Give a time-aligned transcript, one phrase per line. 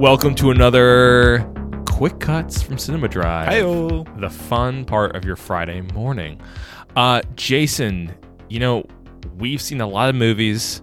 [0.00, 1.46] Welcome to another
[1.86, 3.50] Quick Cuts from Cinema Drive.
[3.50, 4.18] Heyo.
[4.18, 6.40] The fun part of your Friday morning.
[6.96, 8.14] Uh, Jason,
[8.48, 8.86] you know,
[9.36, 10.80] we've seen a lot of movies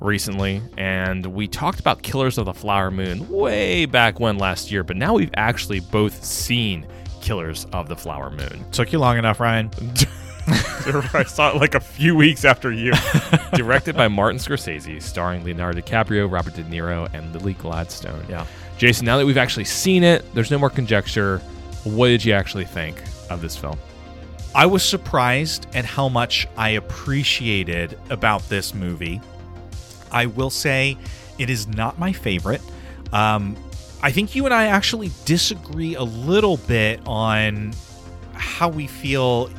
[0.00, 4.82] recently, and we talked about Killers of the Flower Moon way back when last year,
[4.82, 6.88] but now we've actually both seen
[7.20, 8.68] Killers of the Flower Moon.
[8.72, 9.70] Took you long enough, Ryan.
[11.14, 12.92] I saw it like a few weeks after you.
[13.54, 18.24] Directed by Martin Scorsese, starring Leonardo DiCaprio, Robert De Niro, and Lily Gladstone.
[18.28, 18.46] Yeah.
[18.78, 21.38] Jason, now that we've actually seen it, there's no more conjecture.
[21.84, 23.78] What did you actually think of this film?
[24.54, 29.20] I was surprised at how much I appreciated about this movie.
[30.10, 30.96] I will say
[31.38, 32.60] it is not my favorite.
[33.12, 33.56] Um,
[34.02, 37.72] I think you and I actually disagree a little bit on
[38.32, 39.50] how we feel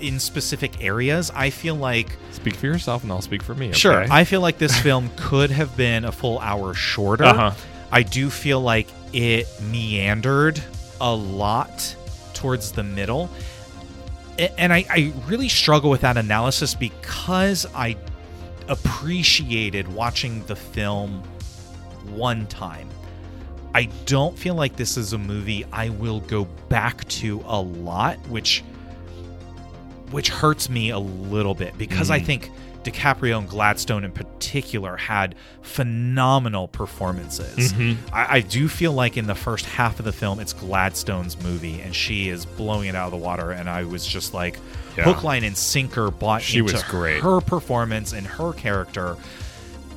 [0.00, 1.30] in specific areas.
[1.34, 3.72] I feel like Speak for yourself, and I'll speak for me.
[3.72, 4.06] Sure.
[4.10, 7.24] I feel like this film could have been a full hour shorter.
[7.24, 7.52] Uh-huh.
[7.90, 10.62] I do feel like it meandered
[11.00, 11.96] a lot
[12.34, 13.28] towards the middle.
[14.56, 17.96] And I, I really struggle with that analysis because I
[18.68, 21.24] appreciated watching the film
[22.10, 22.88] one time.
[23.74, 28.16] I don't feel like this is a movie I will go back to a lot,
[28.28, 28.62] which
[30.10, 32.24] which hurts me a little bit because I Mm.
[32.24, 32.50] think
[32.84, 37.72] DiCaprio and Gladstone in particular had phenomenal performances.
[37.74, 37.96] Mhm.
[38.12, 41.80] I, I do feel like in the first half of the film, it's Gladstone's movie,
[41.82, 43.50] and she is blowing it out of the water.
[43.50, 44.58] And I was just like,
[44.96, 45.04] Yeah.
[45.04, 47.22] hook, line, and sinker bought She into was great.
[47.22, 49.16] her performance and her character.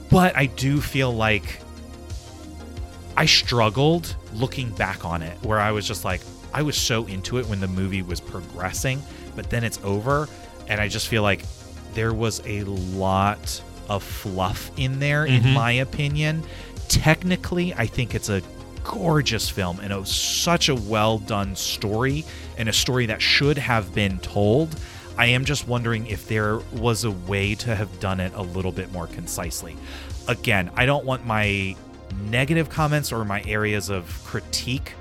[0.10, 1.62] But I do feel like
[3.16, 6.22] I struggled looking back on it, where I was just like,
[6.54, 9.02] I was so into it when the movie was progressing,
[9.36, 10.28] but then it's over,
[10.68, 11.44] and I just feel like
[11.94, 15.54] there was a lot of fluff in there, in Mhm.
[15.54, 16.44] my opinion.
[16.88, 18.42] Technically, I think it's a
[18.84, 22.26] gorgeous film and it was such a well done story
[22.58, 24.76] and a story that should have been told.
[25.18, 28.72] I am just wondering if there was a way to have done it a little
[28.72, 29.76] bit more concisely.
[30.28, 31.76] Again, I don't want my
[32.30, 34.94] negative comments or my areas of critique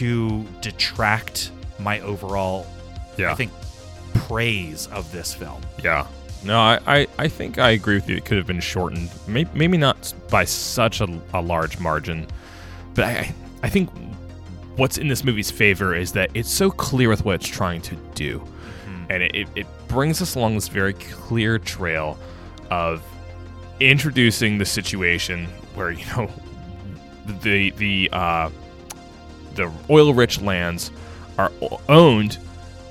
[0.00, 2.66] to detract my overall,
[3.18, 3.32] Yeah.
[3.32, 3.52] I think,
[4.14, 5.60] praise of this film.
[5.84, 6.06] Yeah.
[6.42, 8.16] No, I, I, I think I agree with you.
[8.16, 9.10] It could have been shortened.
[9.28, 12.26] Maybe, maybe not by such a, a large margin,
[12.94, 13.90] but I, I think
[14.76, 17.96] what's in this movie's favor is that it's so clear with what it's trying to
[18.14, 18.42] do.
[19.10, 22.16] And it, it, it brings us along this very clear trail
[22.70, 23.02] of
[23.80, 25.44] introducing the situation
[25.74, 26.30] where, you know,
[27.42, 28.48] the, the, uh,
[29.54, 30.90] the oil rich lands
[31.38, 31.52] are
[31.88, 32.38] owned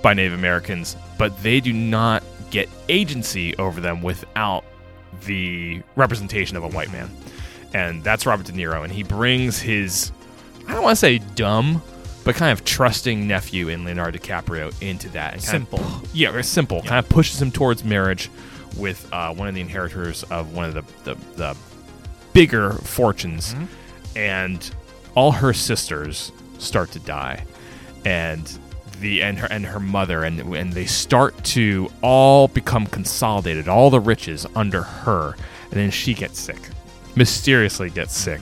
[0.01, 4.63] by Native Americans, but they do not get agency over them without
[5.25, 7.09] the representation of a white man.
[7.73, 8.83] And that's Robert De Niro.
[8.83, 10.11] And he brings his,
[10.67, 11.81] I don't want to say dumb,
[12.23, 15.31] but kind of trusting nephew in Leonardo DiCaprio into that.
[15.31, 15.85] Kind of Simple.
[16.13, 16.81] yeah, very simple.
[16.81, 18.29] Kind of pushes him towards marriage
[18.77, 21.57] with uh, one of the inheritors of one of the, the, the
[22.33, 23.55] bigger fortunes.
[24.15, 24.69] And
[25.15, 27.45] all her sisters start to die.
[28.05, 28.47] And
[29.01, 33.89] the and her and her mother and and they start to all become consolidated all
[33.89, 35.35] the riches under her.
[35.71, 36.59] And then she gets sick
[37.19, 38.41] mysteriously gets sick.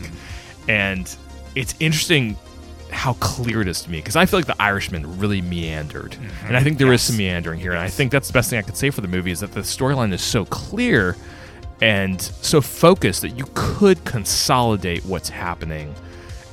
[0.67, 1.13] And
[1.55, 2.37] it's interesting
[2.91, 6.47] how clear it is to me because I feel like the Irishman really meandered, mm-hmm.
[6.47, 8.59] and I think there is some meandering here, and I think that's the best thing
[8.59, 11.17] I could say for the movie is that the storyline is so clear
[11.81, 15.93] and so focused that you could consolidate what's happening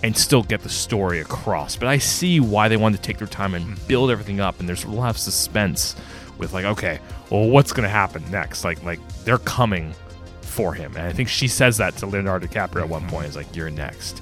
[0.05, 1.77] and still get the story across.
[1.77, 4.69] But I see why they wanted to take their time and build everything up, and
[4.69, 5.97] there's a lot of suspense
[6.37, 6.99] with like, okay,
[7.31, 8.65] well, what's going to happen next?
[8.65, 9.95] Like, like they're coming
[10.43, 13.29] for him, and I think she says that to Leonardo DiCaprio at one point.
[13.29, 14.21] Is like, you're next.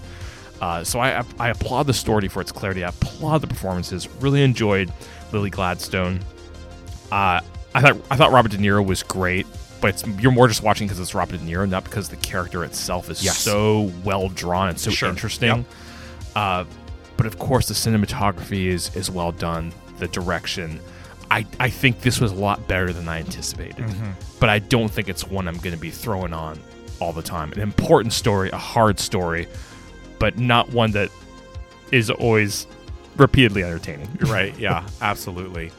[0.61, 2.85] Uh, so I, I applaud the story for its clarity.
[2.85, 4.09] I applaud the performances.
[4.21, 4.93] Really enjoyed
[5.33, 6.21] Lily Gladstone.
[7.11, 7.41] Uh,
[7.75, 9.49] I thought I thought Robert De Niro was great,
[9.83, 12.65] but it's, you're more just watching because it's Robert De Niro, not because the character
[12.65, 13.37] itself is Yes.
[13.37, 15.11] so well drawn and so Sure.
[15.11, 15.49] interesting.
[15.49, 15.65] Yep.
[16.35, 16.65] Uh,
[17.19, 19.73] but of course, the cinematography is is well done.
[19.99, 20.81] The direction,
[21.31, 23.85] I I think this was a lot better than I anticipated.
[24.41, 26.59] But I don't think it's one I'm going to be throwing on
[27.01, 27.53] all the time.
[27.53, 29.47] An important story, a hard story,
[30.19, 31.11] but not one that
[31.91, 32.67] is always
[33.17, 34.09] repeatedly entertaining.
[34.21, 34.59] Right.
[34.59, 35.71] Yeah, absolutely.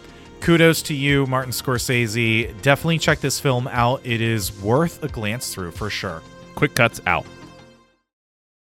[0.43, 2.61] Kudos to you, Martin Scorsese.
[2.61, 4.01] Definitely check this film out.
[4.03, 6.21] It is worth a glance through for sure.
[6.55, 7.25] Quick cuts out.